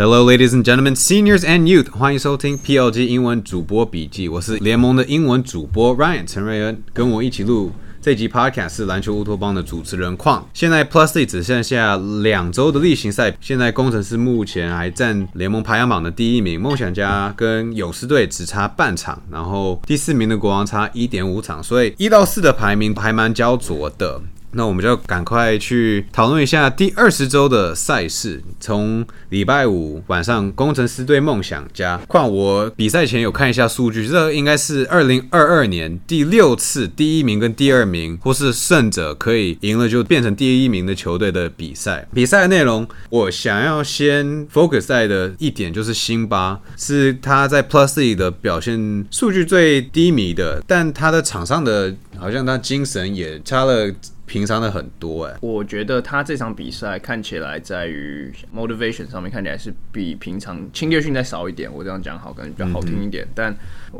[0.00, 4.30] Hello, ladies and gentlemen, seniors and youth，欢迎收听 PLG 英文主播笔记。
[4.30, 10.48] 我是联盟的英文主播 Ryan 陈瑞恩，跟我一起录这集 Podcast 是篮球乌托邦的主持人矿。
[10.54, 24.22] 现在 Plus League 只剩下两周的例行赛，现在工程师目前还占联盟排行榜的第一名，梦想家跟勇士队只差半场，然后第四名的国王差一点五场，所以一到四的排名还蛮焦灼的。
[24.52, 28.42] 那我们就赶快去讨论一下第二十周的赛事。
[28.58, 32.00] 从礼拜五晚上，工程师对梦想家。
[32.08, 42.06] 况我比赛前有看一下数据，这应该是二零二二年第六次第一名跟第二名或是胜者可以赢了就变成第一名的球队的比赛。
[42.12, 53.92] 比赛内容，我想要先 focus 在的一点就是辛巴是他在 Plus E 的表现数据最低迷的，但他的场上的好像他精神也差了。
[54.30, 61.68] 平常的很多哎，我觉得他这场比赛看起来在于 motivation 上面看起来是比平常侵略性再少一点。
[61.68, 63.26] 我这样讲好，可能比较好听一点。
[63.34, 63.52] 但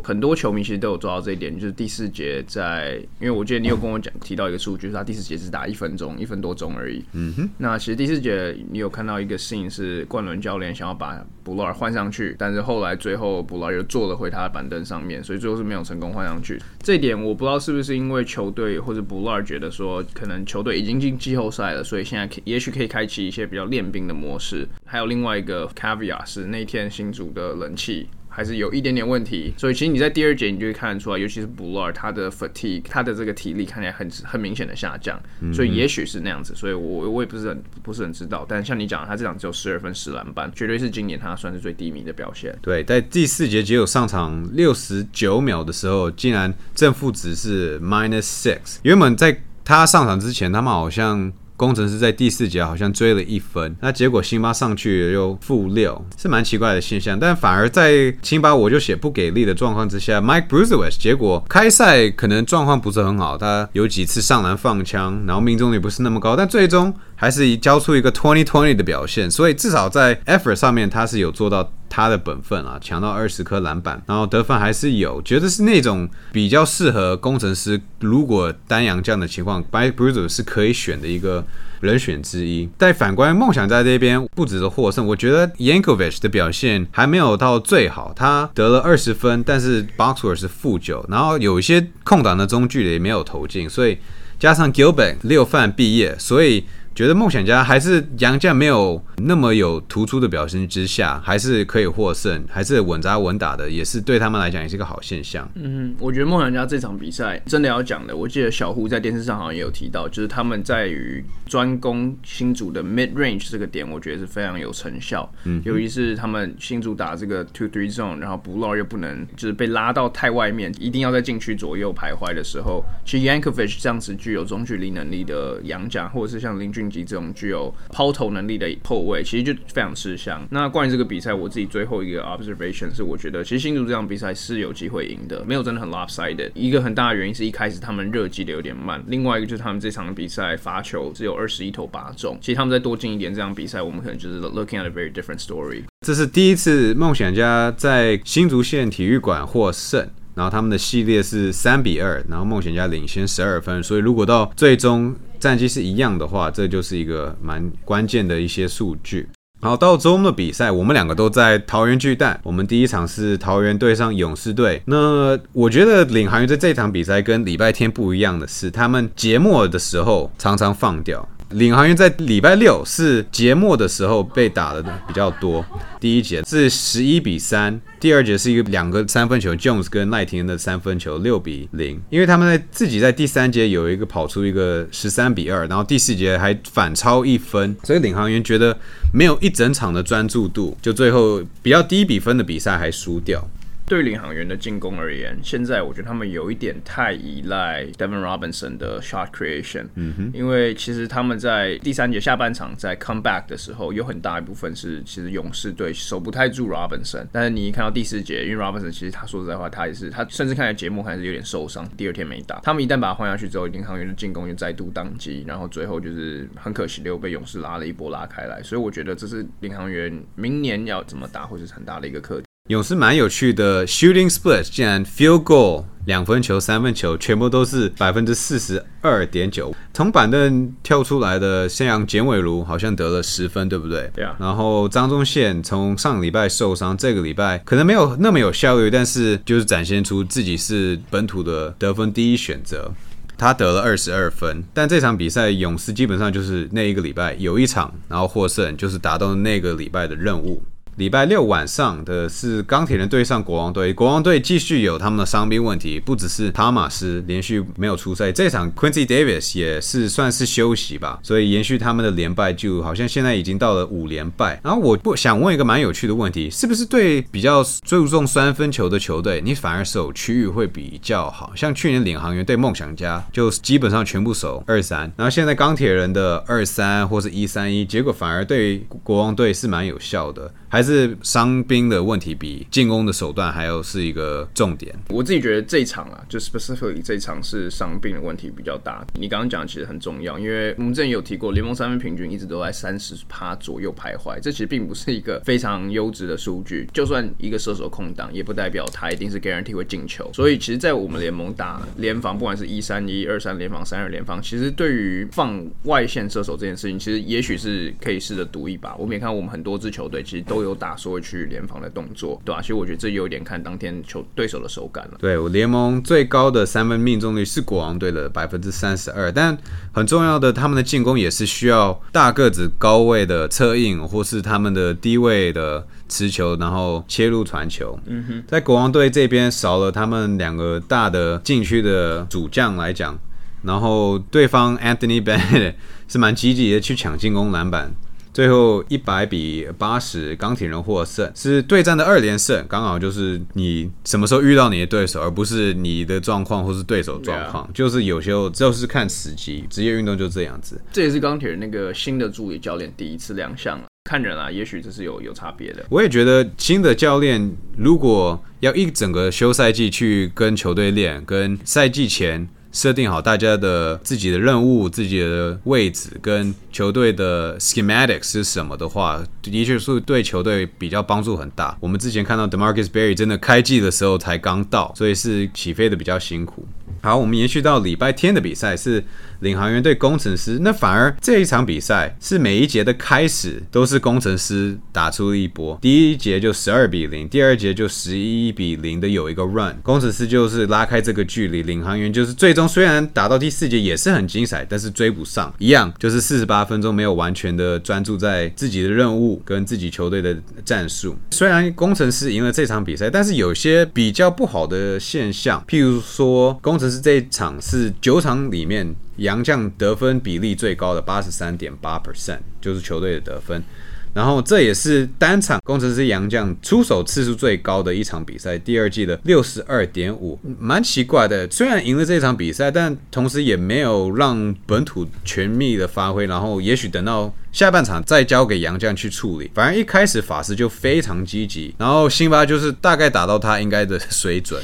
[0.04, 7.04] 很多球迷其实都有做到这一点，就是第四节在，因为我记得你有跟我讲提到一个数据，是他第四节只打一分钟，一分多钟而已。
[7.12, 7.50] 嗯哼。
[7.58, 16.62] 那其实第四节你有看到一个 scene 是冠伦教练想要把布罗尔换上去，但是后来最后布罗尔又坐了回他的板凳上面，所以最后是没有成功换上去。
[16.80, 20.04] 这一点我不知道是不是因为球队或者布罗尔觉得说。
[20.20, 24.68] 可能球队已经进季后赛了，所以现在可也许可以开启一些比较练兵的模式。
[24.84, 35.20] 还有另外一个 caveat 是那天新组的冷气还是有一点点问题，所以其实你在第二节你就会看得出来，尤其是 b l u r 他的 fatigue 他的这个体力看起来很很明显的下降，
[35.52, 36.54] 所以也许是那样子。
[36.54, 42.56] 所以我我也不是很不是很知道，但像你讲，他这场只有十二分十篮板，绝对是今年他算是最低迷的表现。
[42.62, 57.16] 对，在第四节只有上场六十九秒的时候，竟然正负值是 minus six，原本在他上场之前，他们好像工程师在第四节好像追了一分，那结果辛巴上去又负六，是蛮奇怪的现象。
[57.16, 71.70] 但反而在辛巴我就写不给力的状况之下，Mike Bruce 结果开赛可能状况不是很好，他有几次上篮放枪，然后命中率不是那么高，但最终还是交出一个 twenty twenty 的表现，所以至少在 effort 上面他是有做到。
[71.92, 77.80] 他的本分啊，抢到二十颗篮板，然后得分还是有，觉得是那种比较适合工程师。
[77.98, 81.44] 如果丹阳这样的情况，By Bruce 是可以选的一个
[81.80, 82.68] 人选之一。
[82.78, 88.12] 但反观梦想在这边不止的获胜，我觉得 Yankovich 的表现还没有到最好。
[88.14, 93.98] 他得了二十分，但是 Boxer 是负九，然后有一些空档的中距离没有投进，所以
[94.38, 96.64] 加上 Gilbert 六犯毕业，所以。
[97.00, 105.50] 觉得梦想家还是杨将没有那么有突出的表现之下，还是可以获胜，还是稳扎稳打的，也是对他们来讲也是个好现象。
[105.54, 115.26] 嗯，我觉得梦想家这场比赛真的要讲的，我记得小胡在电视上好像也有提到，就是他们在于专攻新组的 mid range 这个点，我觉得是非常有成效。
[115.44, 126.89] 嗯，尤其是他们新组打这个 two three zone，然后不漏又不能就是被拉到太外面，一定要在禁区左右徘徊的时候，其实 Yankovic 这样子具有中距离能力的杨将，或者是像林俊。
[126.90, 130.44] 晋级这种具有抛投能力的后卫，其实就非常吃香。
[130.50, 136.50] 那关于这个比赛，我自己最后一个 observation 是，我觉得其实新竹这场比赛是有机会赢的，没有真的很 lopsided。
[136.54, 142.36] 一个很大的原因是一开始他们热击的有点慢，另外一个就是他们这场比赛罚球只有二十一投八中。
[142.40, 145.84] 其实他们再多进一点，这场比赛我们可能就是 looking at a very different story。
[146.06, 150.08] 这是第一次梦想家在新竹县体育馆获胜。
[150.40, 159.28] 然后他们的系列是三比二，然后梦想家领先十二分，所以如果到最终战绩是一样的话，这就是一个蛮关键的一些数据。
[159.60, 162.40] 好，到周末的比赛，我们两个都在桃园巨蛋。
[162.42, 164.80] 我们第一场是桃园对上勇士队。
[164.86, 171.28] 那我觉得领航员在这场比赛跟礼拜天不一样的是，他们节末的时候常常放掉。
[171.50, 175.64] 领航员在礼拜六是节末的时候被打的比较多。
[175.98, 182.00] 第一节是十一比三，第二节是一个两个三分球，Jones 跟赖廷的三分球六比零。
[182.08, 188.78] 因为他们在自己在第三节有一个跑出一个十三比二，然后第四节还反超一分，所以领航员觉得
[189.12, 193.44] 没有一整场的专注度，就最后比较低比分的比赛还输掉。
[193.90, 199.88] 对领航员的进攻而言，现在我觉得他们有一点太依赖 Devon Robinson 的 shot creation。
[199.96, 207.26] 嗯哼，因为其实他们在第三节下半场在 come back 的时候，有很大一部分是其实勇士队守不太住 Robinson。
[207.32, 212.60] 但是你一看到第四节，因为 Robinson 其实他说实在话，他也是他甚至看来节目还是有点受伤，第二天没打。
[212.60, 218.62] 他们一旦把他换下去之后，领航员的进攻就再度宕机，然后最后就是很可惜的又被勇士拉了一波拉开来。
[218.62, 222.44] 所以我觉得这是领航员明年要怎么打，会是很大的一个课题。
[222.70, 229.74] 勇士蛮有趣的，shooting split 竟然 field goal 两分球、三分球，全部都是百分之四十二点九。
[229.92, 234.08] 从板凳跳出来的现阳简伟如好像得了十分，对不对？
[234.14, 234.36] 对啊。
[234.38, 242.92] 然后张宗宪从上礼拜受伤，这个礼拜可能没有那么有效率，但是就是展现出自己是本土的得分第一选择。
[243.36, 250.62] 他得了二十二分，但这场比赛勇士基本上就是那一个礼拜有一场，然后获胜，就是达到那个礼拜的任务。
[251.00, 264.60] 礼拜六晚上的是钢铁人对上国王队，国王队继续有他们的伤兵问题，不只是汤马斯连续没有出赛，这场 Quincy Davis 也是算是休息吧，所以延续他们的连败，就好像现在已经到了五连败。
[264.62, 271.54] 然后我不想问一个蛮有趣的问题，是不是对比较注重三分球的球队，你反而守区域会比较好？
[271.56, 280.52] 像去年领航员对梦想家就基本上全部守二三，然后现在钢铁人的二三或是一三一，结果反而对国王队是蛮有效的。
[280.72, 284.92] 还是是伤兵的问题比进攻的手段还要是一个重点。
[285.08, 289.06] 我自己觉得这一场啊，就 specifically 这一场是伤病的问题比较大。
[289.14, 296.88] 你刚刚讲其实很重要，因为我们之前有提过，联盟三分平均一直都在三十趴左右徘徊，这其实并不是一个非常优质的数据。
[296.92, 300.28] 就算一个射手空档，也不代表他一定是 guarantee 会进球。
[300.34, 308.96] 所以其实，在我们联盟打联防，不管是一三一、二三联防、三二联防，其实对于放外线射手这件事情，其实也许是可以试着赌一把。
[308.96, 310.40] 我们也看我们很多支球队其实。
[310.50, 312.60] 都有打所谓去联防的动作，对吧？
[312.60, 315.18] 其实我觉得这有点看当天球对手的手感了。
[315.18, 319.56] 对我联盟最高的三分命中率是国王队的百分之三十二，但
[319.92, 327.98] 很重要的，他们的进攻也是需要大个子高位的策应，或是他们的低位的持球，然后切入传球。
[328.06, 333.18] 嗯哼，在国王队这边少了他们两个大的禁区的主将来讲，
[333.62, 335.74] 然后对方 Anthony Bennett
[336.08, 337.92] 是蛮积极的去抢进攻篮板。
[338.32, 350.80] 最后一百比八十，钢铁人获胜，是对战的二连胜，刚好就是你什么时候遇到你的对手，而不是你的状况或是对手状况，就是有时候就是看时机，职业运动就这样子。
[350.92, 355.84] 这也是钢铁人那个新的助理教练第一次亮相了，看人啊，也许这是有有差别的。
[355.88, 362.48] 我也觉得新的教练如果要一整个休赛季去跟球队练，跟赛季前。
[362.72, 371.76] 设定好大家的自己的任务、自己的位置跟球队的 schematics 是什么的话，的确是对球队比较帮助很大。
[371.80, 376.66] 我们之前看到 Demarcus Berry 真的开季的时候才刚到，所以是起飞的比较辛苦。
[377.02, 379.04] 好，我们延续到礼拜天的比赛是。
[379.40, 401.16] 领航员对工程师，那反而这一场比赛是每一节的开始都是工程师打出了一波，第一节就十二比零，第二节就十一比零的有一个 run，工程师就是拉开这个距离，领航员就是最终虽然打到第四节也是很精彩，但是追不上，一样就是四十八分钟没有完全的专注在自己的任务跟自己球队的战术。
[401.30, 408.94] 虽然工程师赢了这场比赛，但是有些比较不好的现象，譬如说工程师这一场是九场里面。
[409.16, 413.62] 杨将得分比例最高的八十三点八 percent，就是球队的得分。
[414.12, 421.48] 然后这也是单场工程师杨将出手次数最高的一场比赛，第二季的六十二点五，蛮奇怪的。
[421.50, 426.26] 虽然赢了这场比赛，但同时也没有让本土全密的发挥。
[426.26, 429.50] 然后也许等到下半场再交给杨将去处理。
[429.54, 434.60] 反而一开始法师就非常积极，然后辛巴就是大概打到他应该的水准。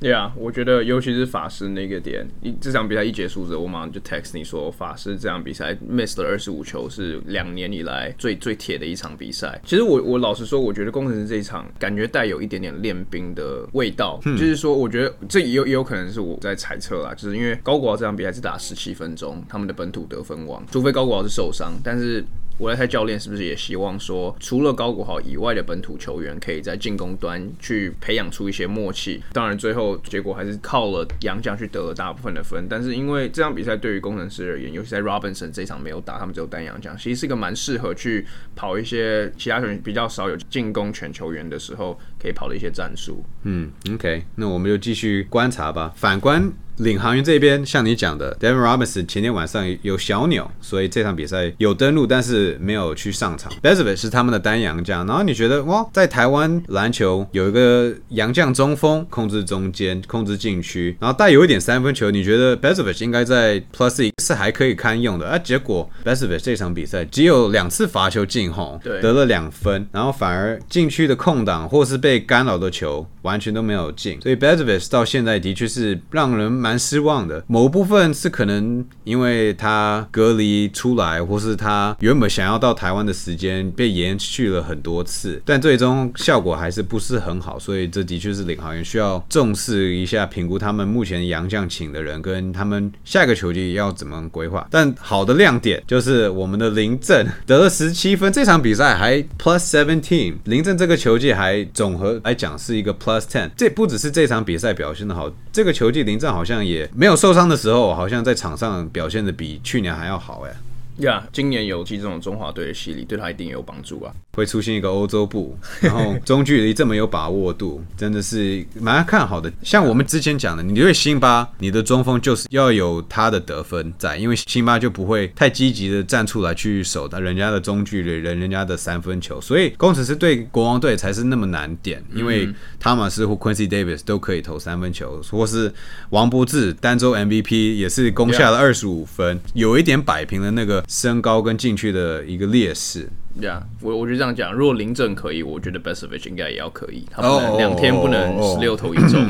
[0.00, 9.60] 对啊，我觉得尤其是法师那个点，一这场比赛一结束之后，我马上就 text 你说，法师这场比赛 miss 了二十五球，是两年以来最最铁的一场比赛。
[9.62, 22.24] 其实我我老实说，我觉得工程师这一场感觉带有一点点练兵的味道，就是说，我觉得这也有也有可能是我在猜测啦，就是因为高国豪这场比赛只打十七分钟，他们的本土得分王，除非高国豪是受伤，但是。
[22.60, 29.22] 我来猜教练是不是也希望说，除了高国豪以外的本土球员，可以在进攻端去培养出一些默契。
[29.32, 32.66] 当然，最后结果还是靠了杨将去得了大部分的分。
[32.68, 43.24] 但是因为这场比赛对于工程师而言，尤其在 Robinson 这场没有打，他们只有单杨将，其实是一个蛮适合去跑一些其他球员比较少有进攻权球员的时候可以跑的一些战术。
[43.44, 45.94] 嗯，OK，那我们就继续观察吧。
[45.96, 46.52] 反观。
[46.80, 53.52] 领航员这边，像你讲的，Devin Robinson 前天晚上有小扭，所以这场比赛有登陆，但是没有去上场。
[53.60, 63.60] b e z o v i c 是他们的单洋将，然后你觉得哇，在台湾篮球有一个洋将中锋，控制中间，控制禁区，然后带有一点三分球，你觉得 b e z o v i c 应该在
[63.76, 65.28] Plus 是还可以堪用的？
[65.28, 73.06] 啊，结果 b e z o v i c 这场比赛只有两次罚球进，红，得了两分，然后反而禁区的空档或是被干扰的球。
[73.22, 77.44] 完全都没有进，所以 Bezovic 到现在的确是让人蛮失望的。
[77.46, 94.66] 某部分是可能因为他隔离出来，或是他原本想要到台湾的时间被延续了很多次，但最终效果还是不是很好，所以这的确是领航员需要重视一下，评估他们目前洋将请的人跟他们下一个球季要怎么规划。
[94.70, 100.34] 但好的亮点就是我们的林振得了十七分，这场比赛还 plus seventeen。
[100.44, 103.50] 林振这个球季还总和来讲是一个 plus ten。
[103.56, 110.54] 这不只是这场比赛表现的好，这个球季林战好像也没有受伤的时候，好像在场上表现的比去年还要好哎。
[111.00, 114.12] 呀，今年有这种中华队的洗礼，对他一定有帮助啊！
[114.32, 119.52] 会出现一个欧洲步，然后中距离这么有把握度，真的是蛮看好的。
[119.62, 129.40] 像我们之前讲的，你对辛巴，你的中锋就是要有他的得分在，因为辛巴就不会太积极的站出来去守他人家的中距离，人人家的三分球。
[129.40, 135.72] 所以工程师对国王队才是那么难点，因为汤马斯或 Quincy Davis 都可以投三分球，或是
[136.10, 140.82] 王博志单周 MVP 也是攻下了二十五分，有一点摆平了那个。
[140.90, 143.08] 身高跟进去的一个劣势，
[143.40, 149.24] 对啊，我我就这样讲，如果林正可以，我觉得 Bestovich 应该也要可以，他们两天不能十六投一中。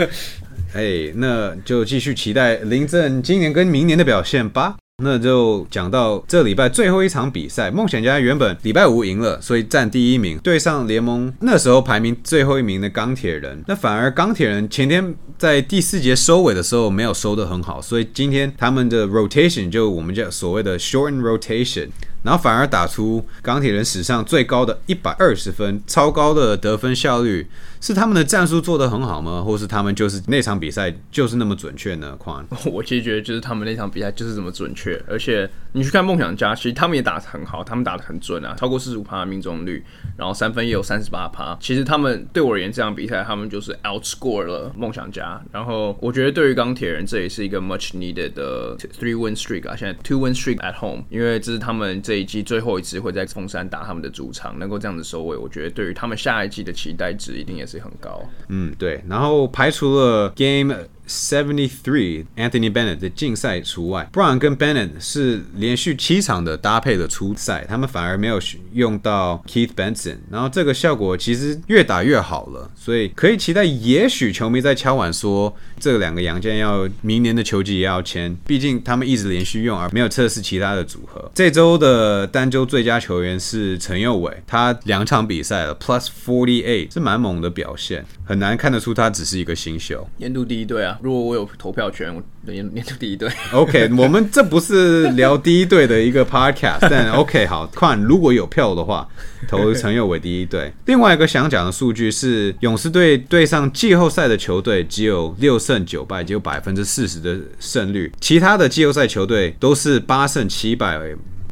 [0.76, 4.76] 哎，那就继续期待林正今年跟明年的表现吧。
[5.02, 13.64] 那就讲到这礼拜最后一场比赛，梦想家原本礼拜五赢了，所以占第一名，对上联盟那时候排名最后一名的钢铁人。
[13.66, 21.88] 那反而钢铁人前天在第四节收尾的时候没有收得很好，所以今天他们的 rotation 就我们叫所谓的 shorten rotation。
[22.22, 27.48] 然后反而打出钢铁人史上最高的一百二十分，超高的得分效率，
[27.80, 29.42] 是他们的战术做得很好吗？
[29.42, 32.14] 或是他们就是那场比赛就是那么准确呢？
[32.16, 39.82] 况， 我其实觉得就是他们那场比赛就是这么准确，而且你去看梦想家，其实他们也打得很好，他们打得很准啊，超过四十五趴的命中率，
[40.16, 41.56] 然后三分也有三十八趴。
[41.60, 45.40] 其实他们对我而言，这场比赛他们就是 outscore 了梦想家。
[45.52, 52.00] 然后我觉得对于钢铁人，这也是一个 much needed 的 three win streak 啊，现在 two win streak at home，因为这是他们。
[52.02, 58.22] 这一季最后一次会在峰山打他们的主场，能够这样子收尾，我觉得对于他们下一季的期待值一定也是很高。
[58.48, 59.02] 嗯，对。
[59.08, 60.74] 然后排除了 Game。
[61.10, 68.38] Seventy three Anthony Bennett 的竞赛除外，Brown 跟 Bennett 是连续七场的搭配的出赛，他们反而没有
[68.72, 81.28] 用到 Keith Benson，然后这个效果其实越打越好了，所以可以期待，也许球迷在敲碗说这两个洋将要明年的球季也要签，毕竟他们一直连续用，而没有测试其他的组合。
[81.34, 90.98] 这周的单周最佳球员是陈佑伟，他两场比赛了 Plus forty eight，是蛮猛的表现，很难看得出他只是一个新秀，年度第一队啊。
[91.02, 93.30] 如果我有投票权，我年年度第一队。
[93.52, 99.08] OK，我们这不是聊第一队的一个 Podcast，但 OK 好，看如果有票的话，
[99.48, 100.72] 投陈佑伟第一队。
[100.86, 110.98] 另外一个想讲的数据是，勇士队对上季后赛的球队只有六胜九败，只有百分之四十的胜率，其他的季后赛球队都是八胜七败。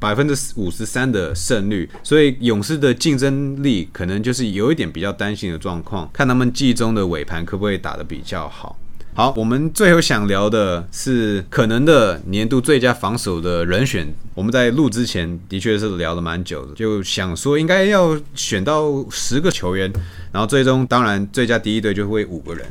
[0.01, 8.79] 百分之五十三的胜率，所以勇士的竞争力可能就是有一点比较担心的状况，看他们季中的尾盘可不可以打得比较好。
[9.19, 14.15] 好，我们最后想聊的是可能的年度最佳防守的人选。
[14.33, 19.93] 我们在录之前的确是聊了蛮久的，就想说应该要选到十个球员，
[20.31, 22.65] 然后最终当然最佳第一队就会五个人。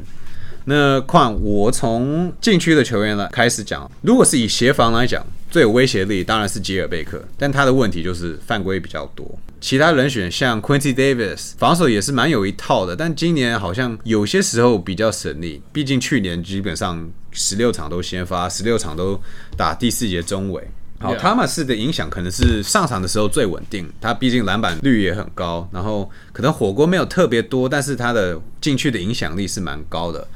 [0.69, 5.25] 那况我从禁区的球员来开始讲，如果是以协防来讲。
[5.49, 9.25] 最有威胁力当然是吉尔贝克，但他的问题就是犯规比较多。
[9.61, 15.61] 其他人选像 Quincy Davis，防守也是蛮有一套的，但今年好像有些时候比较省力。
[15.71, 19.17] 毕竟去年基本上十六场都先发，十六场都
[19.55, 20.67] 打第四节中尾。
[20.99, 30.27] 好，塔马斯的影响可能是上场的时候最稳定，他毕竟篮板率也很高，然后可能火锅没有特别多，但是他的进去的影响力是蛮高的。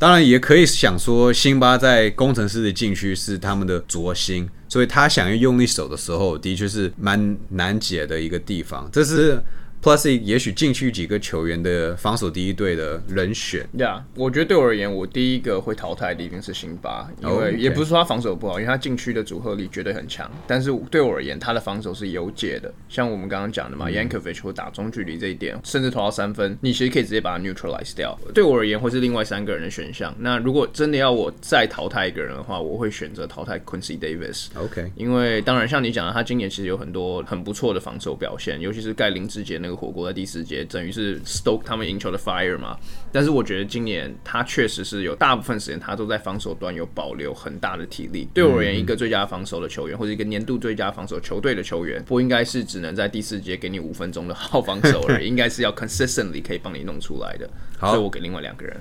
[0.00, 8.88] 当然也可以想说，辛巴在工程师的禁区是他们的灼心，所以他想要用力守的时候，的确是蛮难解的一个地方。
[8.90, 9.38] 这是。
[9.82, 13.66] Plus，也许禁区几个球员的防守第一队的人选。
[13.78, 20.30] 对啊，我觉得对我而言，我第一个会淘汰的一定是辛巴，因为也不是说他防守不好，因为他禁区的组合力绝对很强。
[20.46, 22.70] 但是对我而言，他的防守是有解的。
[22.90, 28.18] 像我们刚刚讲的嘛，Yankovic 会打中距离这一点，甚至投到三分，你其实可以直接把它 neutralize 掉。
[28.34, 30.14] 对我而言，会是另外三个人的选项。
[30.18, 34.48] 那如果真的要我再淘汰一个人的话，我会选择淘汰 Quincy Davis。
[34.56, 39.69] OK，因为当然像你讲的，他今年其实有很多很不错的防守表现，尤其是盖林志杰那。
[39.70, 42.76] 个火锅在第四节，等于是 stoke 他们赢球的 fire 嘛。
[43.12, 48.28] 但是我觉得今年他确实是有大部分时间他都在防守端有保留很大的体力。
[48.34, 57.48] 对我而言，一个最佳防守的球员或者一个年度最佳防守球队的球员，不应该是只能在第四节给你五分钟的好防守而已，应该是要 consistently 可以帮你弄出来的。
[57.78, 58.76] 好所以我给另外两个人。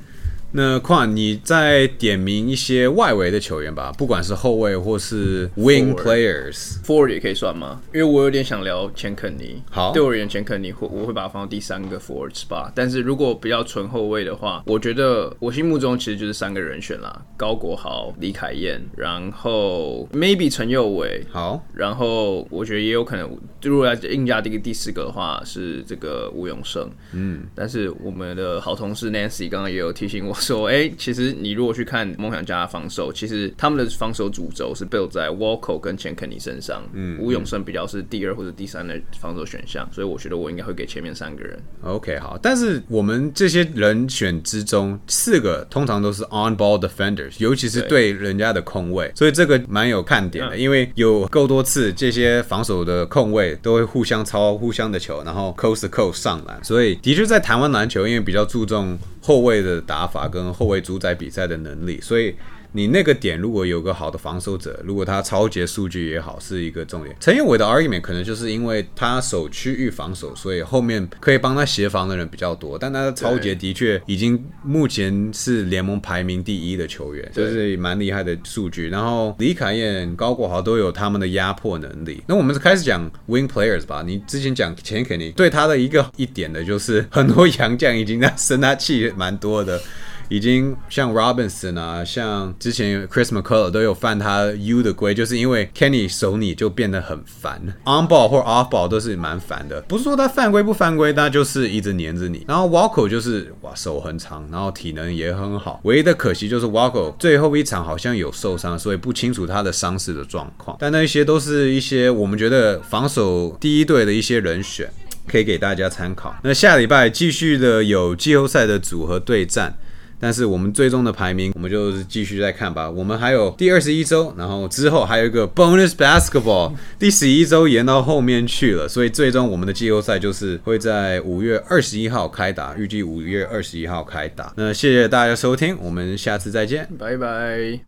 [0.51, 6.83] 那况你再点名一些外围的球员吧，不管是后卫或是 wing Forward players。
[6.83, 7.81] Forward 也可以算吗？
[7.93, 9.61] 因为我有点想聊钱肯尼。
[9.69, 12.71] 好对我而言，钱肯尼会我会把它放到第三个 Forward spot。
[12.73, 21.23] 但是如果比较纯后卫的话，我觉得我心目中其实就是三个人选啦：高国豪、李凯燕，然后 maybe 陈佑伟。
[21.31, 23.29] 好，然后我觉得也有可能，
[23.61, 26.89] 如果要硬加第一个第四个的话，是这个吴永胜。
[27.13, 36.81] 嗯，但是我们的好同事 Nancy 刚刚也有提醒我说，哎，其实你如果去看梦想家的防守，其实他们的防守主轴是 build 在 Walker 跟钱肯尼身上。
[36.93, 41.59] 嗯，吴永胜比较是第二或者第三的防守选项，所以我觉得我应该会给前面三个人。
[41.83, 62.35] OK，好，但是我们这些人选之中，四个通常都是 on ball defenders，尤其是对人家的空位，所以这个蛮有看点的，因为有够多次这些防守的空位都会互相抄互相的球，然后 coast to coast 上篮，所以的确在台湾篮球，因为比较注重后卫的打法跟后卫主宰比赛的能力，所以。
[62.71, 67.15] 你那个点如果有个好的防守者，如果他超节数据也好，是一个重点。
[67.19, 78.89] 陈彦伟的 argument 可能就是因为他守区域防守，所以后面可以帮他协防的人比较多，但他的超节的确已经目前是联盟排名第一的球员，就是蛮厉害的数据。
[78.89, 82.23] 然后李凯燕、高国豪都有他们的压迫能力。
[82.27, 84.03] 那我们开始讲 wing players 吧。
[84.05, 89.81] 你之前讲钱肯尼对他的一个一点的就是很多洋将已经在生他气蛮多的。
[90.29, 99.81] 已经像 Robinson 啊，像之前 Chris McCullough 都有犯他 U 的规，就是因为 Kenny 守你就变得很烦，on ball 或 off ball 都是蛮烦的。
[99.81, 102.45] 不是说他犯规不犯规，他就是一直黏着你。
[102.47, 105.79] 然后 Walker 就是哇手很长，然后体能也很好。
[105.83, 110.77] 唯一的可惜就是 Walker 最后一场好像有受伤，所以不清楚他的伤势的状况。
[110.79, 114.87] 但那些都是一些我们觉得防守第一队的一些人选，
[115.27, 116.35] 可以给大家参考。
[116.43, 119.75] 那下礼拜继续的有季后赛的组合对战。
[120.19, 122.89] 但是我们最终的排名，我们就继续再看吧。
[122.89, 134.51] 我们还有第二十一周，然后之后还有一个 bonus basketball，第十一周延到后面去了，所以最终我们的季后赛就是会在五月二十一号开打，预计五月二十一号开打。
[134.55, 136.87] 那谢谢大家收听，我们下次再见。
[136.97, 137.77] 拜拜。